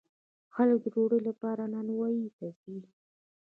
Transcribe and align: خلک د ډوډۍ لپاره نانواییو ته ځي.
خلک 0.55 0.77
د 0.83 0.85
ډوډۍ 0.93 1.21
لپاره 1.29 1.63
نانواییو 1.73 2.33
ته 2.37 2.45
ځي. 2.59 2.77